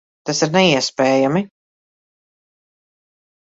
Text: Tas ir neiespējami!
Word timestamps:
Tas 0.27 0.39
ir 0.45 0.49
neiespējami! 0.55 1.45